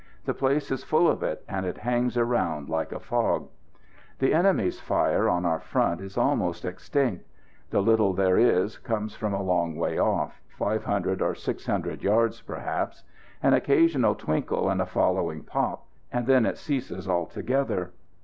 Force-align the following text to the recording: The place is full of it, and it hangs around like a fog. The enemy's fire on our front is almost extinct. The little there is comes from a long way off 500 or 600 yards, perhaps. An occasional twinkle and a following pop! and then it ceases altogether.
The 0.25 0.33
place 0.33 0.71
is 0.71 0.83
full 0.83 1.07
of 1.07 1.21
it, 1.21 1.43
and 1.47 1.63
it 1.63 1.77
hangs 1.77 2.17
around 2.17 2.69
like 2.69 2.91
a 2.91 2.99
fog. 2.99 3.49
The 4.17 4.33
enemy's 4.33 4.79
fire 4.79 5.29
on 5.29 5.45
our 5.45 5.59
front 5.59 6.01
is 6.01 6.17
almost 6.17 6.65
extinct. 6.65 7.27
The 7.69 7.81
little 7.83 8.11
there 8.11 8.35
is 8.39 8.79
comes 8.79 9.13
from 9.13 9.31
a 9.31 9.43
long 9.43 9.75
way 9.75 9.99
off 9.99 10.41
500 10.57 11.21
or 11.21 11.35
600 11.35 12.01
yards, 12.01 12.41
perhaps. 12.41 13.03
An 13.43 13.53
occasional 13.53 14.15
twinkle 14.15 14.71
and 14.71 14.81
a 14.81 14.87
following 14.87 15.43
pop! 15.43 15.85
and 16.11 16.25
then 16.25 16.47
it 16.47 16.57
ceases 16.57 17.07
altogether. 17.07 17.91